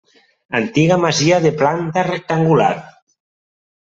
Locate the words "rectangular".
2.13-2.73